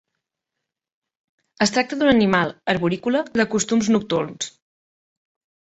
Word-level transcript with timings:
Es 1.65 1.75
tracta 1.75 1.99
d'un 1.99 2.11
animal 2.13 2.55
arborícola 2.75 3.23
de 3.43 3.47
costums 3.55 3.93
nocturns. 3.97 4.53